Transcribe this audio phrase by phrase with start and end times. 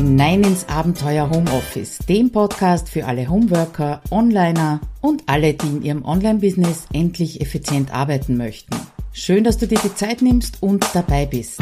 [0.00, 6.04] hinein ins Abenteuer Homeoffice, dem Podcast für alle Homeworker, Onliner und alle, die in ihrem
[6.06, 8.74] Online-Business endlich effizient arbeiten möchten.
[9.12, 11.60] Schön, dass du dir die Zeit nimmst und dabei bist.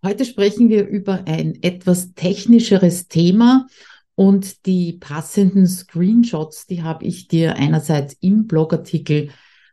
[0.00, 3.66] Heute sprechen wir über ein etwas technischeres Thema
[4.14, 9.30] und die passenden Screenshots, die habe ich dir einerseits im Blogartikel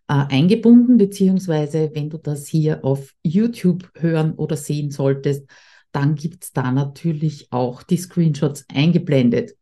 [0.08, 5.46] äh, eingebunden, beziehungsweise wenn du das hier auf YouTube hören oder sehen solltest,
[5.96, 9.56] dann gibt's da natürlich auch die Screenshots eingeblendet.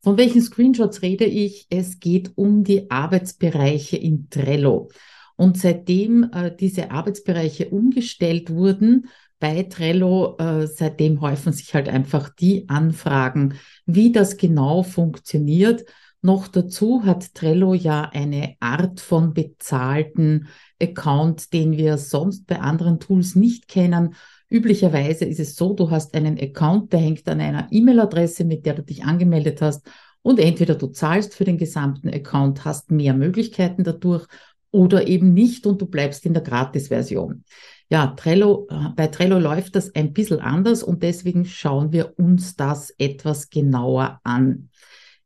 [0.00, 1.66] Von welchen Screenshots rede ich?
[1.70, 4.90] Es geht um die Arbeitsbereiche in Trello.
[5.36, 9.08] Und seitdem äh, diese Arbeitsbereiche umgestellt wurden
[9.40, 13.54] bei Trello, äh, seitdem häufen sich halt einfach die Anfragen,
[13.84, 15.84] wie das genau funktioniert.
[16.22, 20.48] Noch dazu hat Trello ja eine Art von bezahlten
[20.80, 24.14] Account, den wir sonst bei anderen Tools nicht kennen.
[24.54, 28.74] Üblicherweise ist es so, du hast einen Account, der hängt an einer E-Mail-Adresse, mit der
[28.74, 29.84] du dich angemeldet hast.
[30.22, 34.28] Und entweder du zahlst für den gesamten Account, hast mehr Möglichkeiten dadurch
[34.70, 37.42] oder eben nicht und du bleibst in der Gratis-Version.
[37.90, 42.54] Ja, Trello, äh, bei Trello läuft das ein bisschen anders und deswegen schauen wir uns
[42.54, 44.68] das etwas genauer an.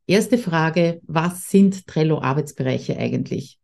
[0.07, 3.59] Erste Frage, was sind Trello-Arbeitsbereiche eigentlich?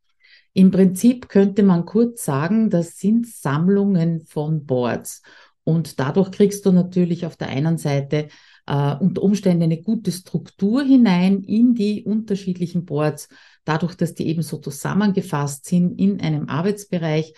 [0.54, 5.22] Im Prinzip könnte man kurz sagen, das sind Sammlungen von Boards.
[5.66, 8.30] Und dadurch kriegst du natürlich auf der einen Seite
[8.68, 13.28] äh, unter Umständen eine gute Struktur hinein in die unterschiedlichen Boards,
[13.66, 17.34] dadurch, dass die eben so zusammengefasst sind in einem Arbeitsbereich.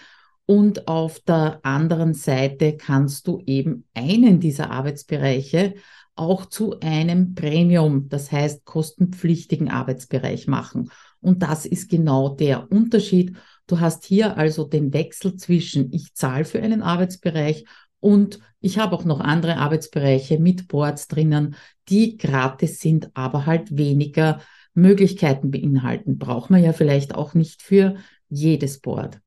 [0.46, 5.76] Und auf der anderen Seite kannst du eben einen dieser Arbeitsbereiche
[6.16, 10.90] auch zu einem Premium, das heißt kostenpflichtigen Arbeitsbereich machen.
[11.22, 13.38] Und das ist genau der Unterschied.
[13.68, 17.66] Du hast hier also den Wechsel zwischen ich zahle für einen Arbeitsbereich
[18.00, 21.56] und ich habe auch noch andere Arbeitsbereiche mit Boards drinnen,
[21.90, 24.42] die gratis sind, aber halt weniger
[24.74, 26.18] Möglichkeiten beinhalten.
[26.18, 27.96] Braucht man ja vielleicht auch nicht für
[28.30, 29.20] jedes Board.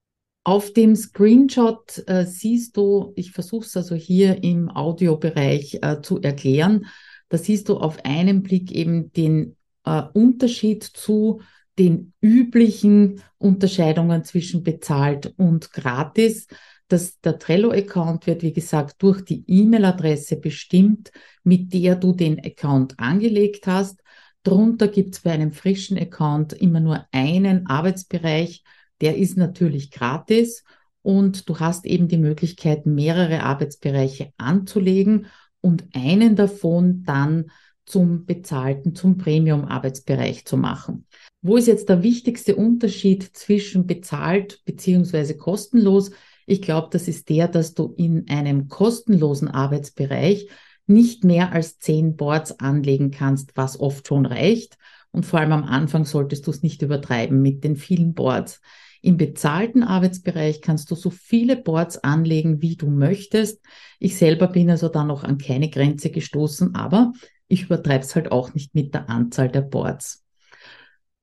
[0.44, 6.20] Auf dem Screenshot äh, siehst du, ich versuche es also hier im Audiobereich äh, zu
[6.20, 6.86] erklären,
[7.28, 11.40] da siehst du auf einen Blick eben den äh, Unterschied zu
[11.78, 16.46] den üblichen Unterscheidungen zwischen bezahlt und gratis
[16.92, 21.10] dass der Trello-Account wird, wie gesagt, durch die E-Mail-Adresse bestimmt,
[21.44, 24.00] mit der du den Account angelegt hast.
[24.42, 28.64] Drunter gibt es bei einem frischen Account immer nur einen Arbeitsbereich,
[29.00, 30.64] der ist natürlich gratis
[31.02, 35.26] und du hast eben die Möglichkeit, mehrere Arbeitsbereiche anzulegen
[35.60, 37.50] und einen davon dann
[37.86, 41.06] zum bezahlten, zum Premium-Arbeitsbereich zu machen.
[41.42, 46.10] Wo ist jetzt der wichtigste Unterschied zwischen bezahlt beziehungsweise kostenlos?
[46.50, 50.48] Ich glaube, das ist der, dass du in einem kostenlosen Arbeitsbereich
[50.88, 54.76] nicht mehr als zehn Boards anlegen kannst, was oft schon reicht.
[55.12, 58.60] Und vor allem am Anfang solltest du es nicht übertreiben mit den vielen Boards.
[59.00, 63.60] Im bezahlten Arbeitsbereich kannst du so viele Boards anlegen, wie du möchtest.
[64.00, 67.12] Ich selber bin also da noch an keine Grenze gestoßen, aber
[67.46, 70.24] ich übertreibe es halt auch nicht mit der Anzahl der Boards.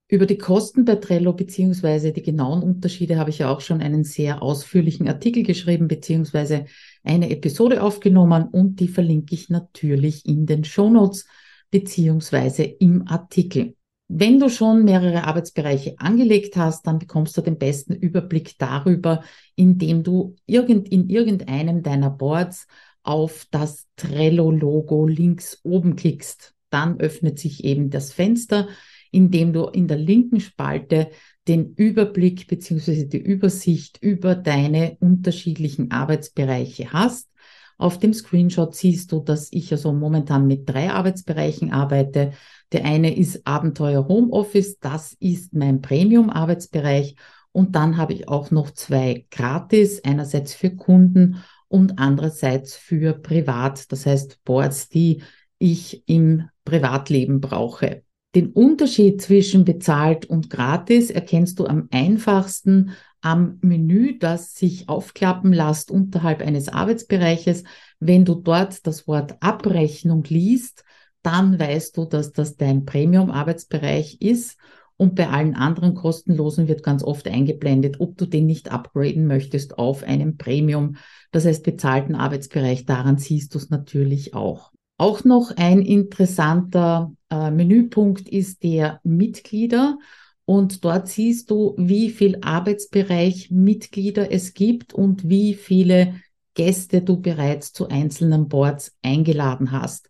[0.09, 4.05] Über die Kosten bei Trello beziehungsweise die genauen Unterschiede habe ich ja auch schon einen
[4.05, 6.65] sehr ausführlichen Artikel geschrieben beziehungsweise
[7.03, 11.25] eine Episode aufgenommen und die verlinke ich natürlich in den Shownotes
[11.71, 13.75] beziehungsweise im Artikel.
[14.07, 19.21] Wenn du schon mehrere Arbeitsbereiche angelegt hast, dann bekommst du den besten Überblick darüber,
[19.57, 22.67] indem du irgend, in irgendeinem deiner Boards
[23.03, 26.53] auf das Trello-Logo links oben klickst.
[26.69, 28.69] Dann öffnet sich eben das Fenster,
[29.11, 31.09] indem du in der linken Spalte
[31.47, 37.29] den Überblick beziehungsweise die Übersicht über deine unterschiedlichen Arbeitsbereiche hast.
[37.77, 42.31] Auf dem Screenshot siehst du, dass ich also momentan mit drei Arbeitsbereichen arbeite.
[42.71, 47.15] Der eine ist Abenteuer Homeoffice, das ist mein Premium-Arbeitsbereich.
[47.51, 53.91] Und dann habe ich auch noch zwei gratis, einerseits für Kunden und andererseits für privat,
[53.91, 55.21] das heißt Boards, die
[55.59, 58.03] ich im Privatleben brauche.
[58.37, 65.51] Den Unterschied zwischen bezahlt und gratis erkennst du am einfachsten am Menü, das sich aufklappen
[65.51, 67.63] lässt unterhalb eines Arbeitsbereiches.
[67.99, 70.83] Wenn du dort das Wort Abrechnung liest,
[71.23, 74.59] dann weißt du, dass das dein Premium-Arbeitsbereich ist.
[74.97, 79.79] Und bei allen anderen kostenlosen wird ganz oft eingeblendet, ob du den nicht upgraden möchtest
[79.79, 80.97] auf einen Premium,
[81.31, 82.85] das heißt bezahlten Arbeitsbereich.
[82.85, 84.73] Daran siehst du es natürlich auch.
[84.97, 89.99] Auch noch ein interessanter äh, Menüpunkt ist der Mitglieder.
[90.45, 96.15] Und dort siehst du, wie viel Arbeitsbereich Mitglieder es gibt und wie viele
[96.53, 100.09] Gäste du bereits zu einzelnen Boards eingeladen hast.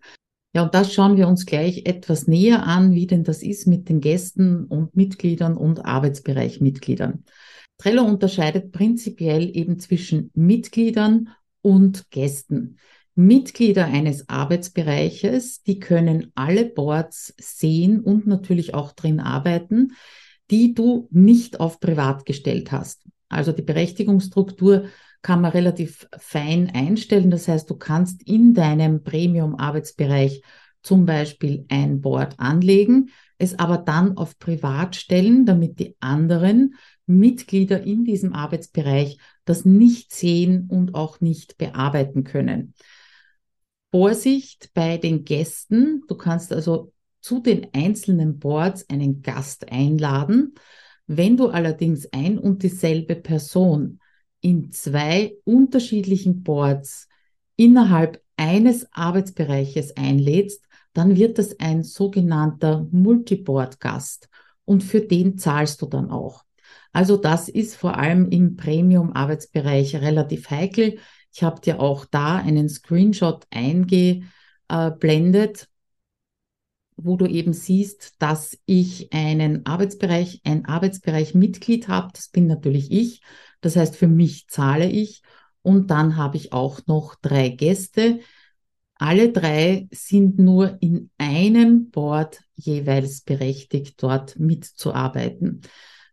[0.54, 3.90] Ja, und das schauen wir uns gleich etwas näher an, wie denn das ist mit
[3.90, 7.26] den Gästen und Mitgliedern und Arbeitsbereichmitgliedern.
[7.78, 11.30] Trello unterscheidet prinzipiell eben zwischen Mitgliedern
[11.62, 12.78] und Gästen.
[13.18, 19.94] Mitglieder eines Arbeitsbereiches, die können alle Boards sehen und natürlich auch drin arbeiten,
[20.52, 23.02] die du nicht auf privat gestellt hast.
[23.28, 24.86] Also die Berechtigungsstruktur
[25.24, 27.32] kann man relativ fein einstellen.
[27.32, 30.44] Das heißt, du kannst in deinem Premium-Arbeitsbereich
[30.84, 33.10] zum Beispiel ein Board anlegen,
[33.40, 36.76] es aber dann auf privat stellen, damit die anderen
[37.08, 42.76] Mitglieder in diesem Arbeitsbereich das nicht sehen und auch nicht bearbeiten können.
[43.98, 46.04] Vorsicht bei den Gästen.
[46.08, 50.54] Du kannst also zu den einzelnen Boards einen Gast einladen.
[51.08, 54.00] Wenn du allerdings ein und dieselbe Person
[54.40, 57.08] in zwei unterschiedlichen Boards
[57.56, 64.30] innerhalb eines Arbeitsbereiches einlädst, dann wird das ein sogenannter Multiboard-Gast
[64.64, 66.44] und für den zahlst du dann auch.
[66.94, 71.00] Also das ist vor allem im Premium-Arbeitsbereich relativ heikel.
[71.38, 75.70] Ich habe dir auch da einen Screenshot eingeblendet,
[76.96, 82.10] wo du eben siehst, dass ich einen Arbeitsbereich, ein Arbeitsbereich Mitglied habe.
[82.12, 83.22] Das bin natürlich ich.
[83.62, 85.22] Das heißt, für mich zahle ich.
[85.62, 88.20] Und dann habe ich auch noch drei Gäste.
[88.96, 95.62] Alle drei sind nur in einem Board jeweils berechtigt, dort mitzuarbeiten.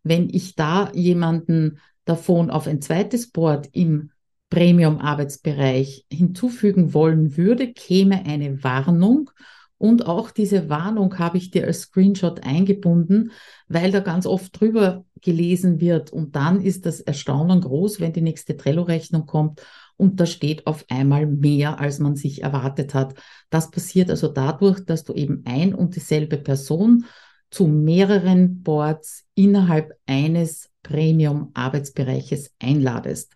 [0.02, 4.10] Wenn ich da jemanden davon auf ein zweites Board im
[4.54, 9.30] Premium-Arbeitsbereich hinzufügen wollen würde, käme eine Warnung
[9.78, 13.32] und auch diese Warnung habe ich dir als Screenshot eingebunden,
[13.66, 16.12] weil da ganz oft drüber gelesen wird.
[16.12, 19.60] Und dann ist das Erstaunen groß, wenn die nächste Trello-Rechnung kommt
[19.96, 23.14] und da steht auf einmal mehr, als man sich erwartet hat.
[23.50, 27.06] Das passiert also dadurch, dass du eben ein und dieselbe Person
[27.50, 33.34] zu mehreren Boards innerhalb eines Premium-Arbeitsbereiches einladest.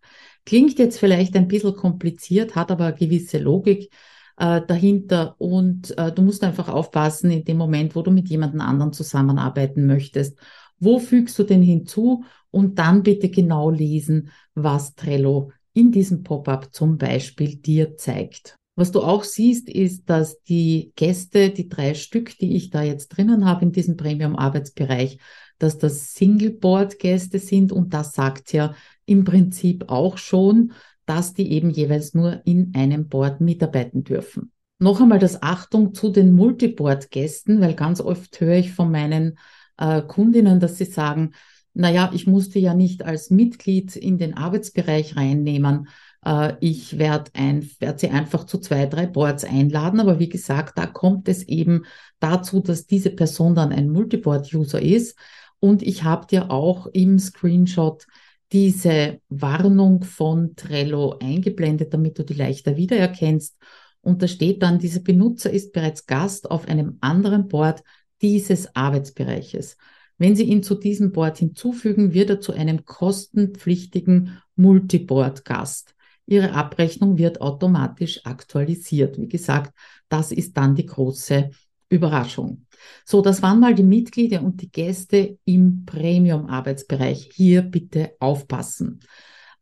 [0.48, 3.92] Klingt jetzt vielleicht ein bisschen kompliziert, hat aber eine gewisse Logik
[4.38, 8.62] äh, dahinter und äh, du musst einfach aufpassen in dem Moment, wo du mit jemandem
[8.62, 10.38] anderen zusammenarbeiten möchtest.
[10.78, 12.24] Wo fügst du den hinzu?
[12.50, 18.56] Und dann bitte genau lesen, was Trello in diesem Pop-up zum Beispiel dir zeigt.
[18.74, 23.08] Was du auch siehst, ist, dass die Gäste, die drei Stück, die ich da jetzt
[23.08, 25.18] drinnen habe in diesem Premium-Arbeitsbereich,
[25.58, 28.74] dass das Single-Board-Gäste sind und das sagt ja
[29.08, 30.72] im Prinzip auch schon,
[31.06, 34.52] dass die eben jeweils nur in einem Board mitarbeiten dürfen.
[34.78, 39.38] Noch einmal das Achtung zu den Multiboard-Gästen, weil ganz oft höre ich von meinen
[39.78, 41.32] äh, Kundinnen, dass sie sagen,
[41.74, 45.88] naja, ich musste ja nicht als Mitglied in den Arbeitsbereich reinnehmen.
[46.24, 50.00] Äh, ich werde ein, werd sie einfach zu zwei, drei Boards einladen.
[50.00, 51.84] Aber wie gesagt, da kommt es eben
[52.20, 55.18] dazu, dass diese Person dann ein Multiboard-User ist.
[55.60, 58.06] Und ich habe dir auch im Screenshot
[58.52, 63.56] diese Warnung von Trello eingeblendet, damit du die leichter wiedererkennst.
[64.00, 67.82] Und da steht dann, dieser Benutzer ist bereits Gast auf einem anderen Board
[68.22, 69.76] dieses Arbeitsbereiches.
[70.16, 75.94] Wenn Sie ihn zu diesem Board hinzufügen, wird er zu einem kostenpflichtigen Multiboard-Gast.
[76.26, 79.18] Ihre Abrechnung wird automatisch aktualisiert.
[79.18, 79.72] Wie gesagt,
[80.08, 81.50] das ist dann die große
[81.88, 82.66] Überraschung.
[83.04, 87.30] So, das waren mal die Mitglieder und die Gäste im Premium-Arbeitsbereich.
[87.32, 89.00] Hier bitte aufpassen.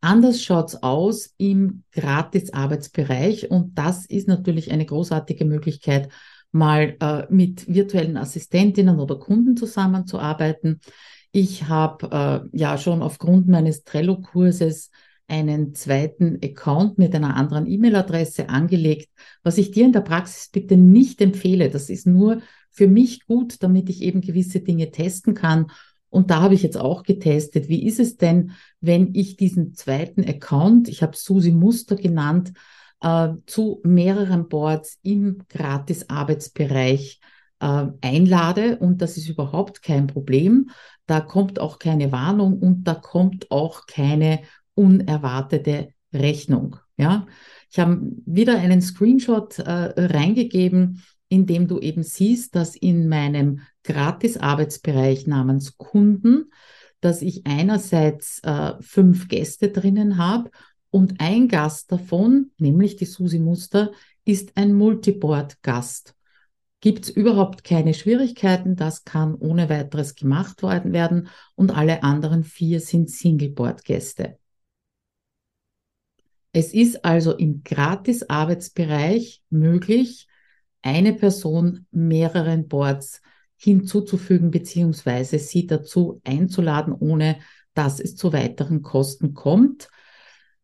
[0.01, 6.09] Anders schaut's aus im Gratis-Arbeitsbereich und das ist natürlich eine großartige Möglichkeit,
[6.51, 10.81] mal äh, mit virtuellen Assistentinnen oder Kunden zusammenzuarbeiten.
[11.31, 14.91] Ich habe äh, ja schon aufgrund meines Trello-Kurses
[15.27, 19.09] einen zweiten Account mit einer anderen E-Mail-Adresse angelegt,
[19.43, 21.69] was ich dir in der Praxis bitte nicht empfehle.
[21.69, 22.41] Das ist nur
[22.71, 25.67] für mich gut, damit ich eben gewisse Dinge testen kann.
[26.09, 30.23] Und da habe ich jetzt auch getestet, wie ist es denn, wenn ich diesen zweiten
[30.23, 32.53] Account, ich habe Susi Muster genannt,
[33.01, 37.19] äh, zu mehreren Boards im Gratis-Arbeitsbereich
[37.59, 40.69] äh, einlade und das ist überhaupt kein Problem.
[41.05, 44.41] Da kommt auch keine Warnung und da kommt auch keine
[44.77, 46.77] unerwartete Rechnung.
[46.97, 47.27] Ja,
[47.69, 53.59] ich habe wieder einen Screenshot äh, reingegeben, in dem du eben siehst, dass in meinem
[53.83, 56.51] Gratis-Arbeitsbereich namens Kunden,
[57.01, 60.49] dass ich einerseits äh, fünf Gäste drinnen habe
[60.89, 63.91] und ein Gast davon, nämlich die Susi Muster,
[64.25, 66.15] ist ein Multiboard-Gast.
[66.79, 72.79] Gibt es überhaupt keine Schwierigkeiten, das kann ohne weiteres gemacht werden und alle anderen vier
[72.79, 74.37] sind Singleboard-Gäste.
[76.57, 80.27] Es ist also im Gratis-Arbeitsbereich möglich,
[80.81, 83.21] eine Person mehreren Boards
[83.57, 87.37] hinzuzufügen beziehungsweise sie dazu einzuladen, ohne
[87.75, 89.89] dass es zu weiteren Kosten kommt.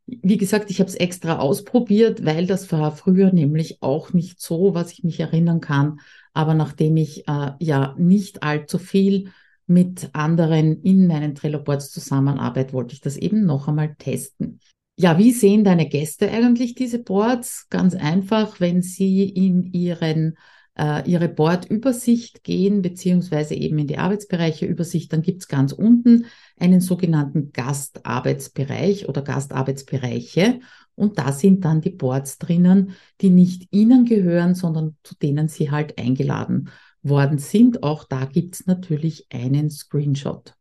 [0.08, 4.74] Wie gesagt, ich habe es extra ausprobiert, weil das war früher nämlich auch nicht so,
[4.74, 6.00] was ich mich erinnern kann.
[6.34, 9.30] Aber nachdem ich äh, ja nicht allzu viel
[9.68, 14.60] mit anderen in meinen Trello-Boards zusammenarbeite, wollte ich das eben noch einmal testen.
[14.96, 17.68] Ja, wie sehen deine Gäste eigentlich diese Boards?
[17.70, 20.38] Ganz einfach, wenn sie in ihren
[20.78, 26.26] äh, ihre Bordübersicht gehen, beziehungsweise eben in die Arbeitsbereiche Übersicht, dann gibt's ganz unten
[26.58, 30.60] einen sogenannten Gastarbeitsbereich oder Gastarbeitsbereiche.
[30.96, 35.72] Und da sind dann die Boards drinnen, die nicht Ihnen gehören, sondern zu denen Sie
[35.72, 36.70] halt eingeladen
[37.02, 37.84] worden sind.
[37.84, 40.54] Auch da gibt's natürlich einen Screenshot.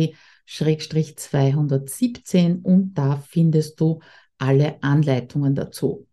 [0.46, 4.00] Schrägstrich 217 und da findest du
[4.40, 6.08] alle Anleitungen dazu.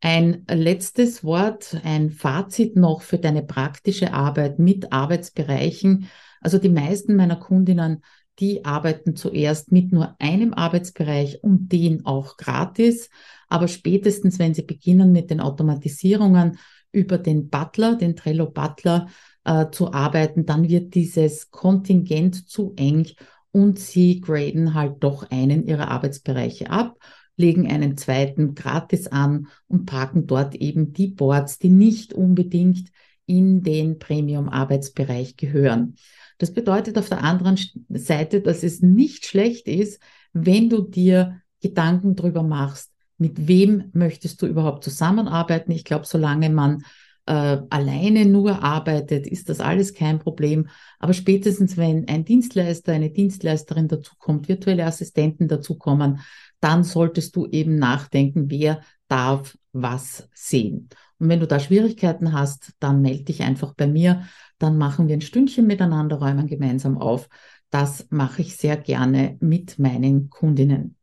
[0.00, 6.08] Ein letztes Wort, ein Fazit noch für deine praktische Arbeit mit Arbeitsbereichen.
[6.40, 8.02] Also die meisten meiner Kundinnen
[8.38, 13.10] die arbeiten zuerst mit nur einem Arbeitsbereich und den auch gratis.
[13.48, 16.58] Aber spätestens, wenn sie beginnen mit den Automatisierungen
[16.90, 19.08] über den Butler, den Trello Butler
[19.44, 23.06] äh, zu arbeiten, dann wird dieses Kontingent zu eng
[23.52, 26.98] und sie graden halt doch einen ihrer Arbeitsbereiche ab,
[27.36, 32.90] legen einen zweiten gratis an und parken dort eben die Boards, die nicht unbedingt
[33.26, 35.94] in den Premium-Arbeitsbereich gehören.
[36.38, 40.00] Das bedeutet auf der anderen Seite, dass es nicht schlecht ist,
[40.32, 45.70] wenn du dir Gedanken darüber machst, mit wem möchtest du überhaupt zusammenarbeiten.
[45.72, 46.84] Ich glaube, solange man
[47.26, 50.68] äh, alleine nur arbeitet, ist das alles kein Problem.
[50.98, 56.20] Aber spätestens, wenn ein Dienstleister, eine Dienstleisterin dazukommt, virtuelle Assistenten dazukommen,
[56.60, 60.88] dann solltest du eben nachdenken, wer darf was sehen.
[61.18, 64.24] Und wenn du da Schwierigkeiten hast, dann melde dich einfach bei mir.
[64.58, 67.28] Dann machen wir ein Stündchen miteinander, räumen gemeinsam auf.
[67.70, 70.96] Das mache ich sehr gerne mit meinen Kundinnen.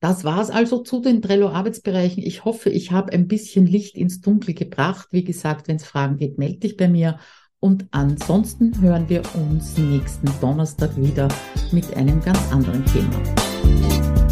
[0.00, 2.22] Das war es also zu den Trello-Arbeitsbereichen.
[2.22, 5.08] Ich hoffe, ich habe ein bisschen Licht ins Dunkel gebracht.
[5.12, 7.18] Wie gesagt, wenn es Fragen gibt, melde dich bei mir.
[7.58, 11.28] Und ansonsten hören wir uns nächsten Donnerstag wieder
[11.72, 14.23] mit einem ganz anderen Thema.